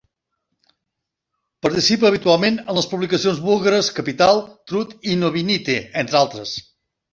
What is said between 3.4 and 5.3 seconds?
búlgares Capital, Trud i